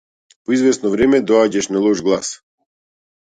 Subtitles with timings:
[0.47, 2.31] По извесно време доаѓаш на лош глас.